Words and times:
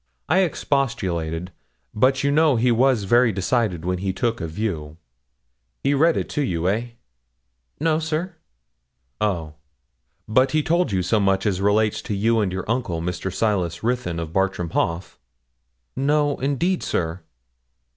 I 0.27 0.39
expostulated, 0.39 1.51
but 1.93 2.23
you 2.23 2.31
know 2.31 2.55
he 2.55 2.71
was 2.71 3.03
very 3.03 3.31
decided 3.31 3.85
when 3.85 3.99
he 3.99 4.11
took 4.11 4.41
a 4.41 4.47
view. 4.47 4.97
He 5.83 5.93
read 5.93 6.17
it 6.17 6.27
to 6.29 6.41
you, 6.41 6.67
eh?' 6.67 6.87
'No, 7.79 7.99
sir.' 7.99 8.35
'Oh, 9.21 9.53
but 10.27 10.53
he 10.53 10.63
told 10.63 10.91
you 10.91 11.03
so 11.03 11.19
much 11.19 11.45
as 11.45 11.61
relates 11.61 12.01
to 12.01 12.15
you 12.15 12.39
and 12.39 12.51
your 12.51 12.67
uncle, 12.67 12.99
Mr. 12.99 13.31
Silas 13.31 13.83
Ruthyn, 13.83 14.19
of 14.19 14.33
Bartram 14.33 14.71
Haugh?' 14.71 15.19
'No, 15.95 16.35
indeed, 16.39 16.81
sir.' 16.81 17.21